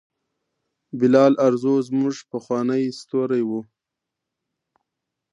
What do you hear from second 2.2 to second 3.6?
پخوانی ستوری و.